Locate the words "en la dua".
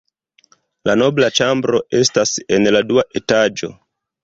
2.59-3.07